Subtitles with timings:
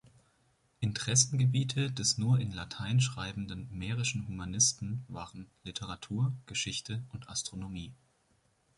[0.79, 7.93] Interessengebiete des nur in Latein schreibenden mährischen Humanisten waren Literatur, Geschichte und Astronomie.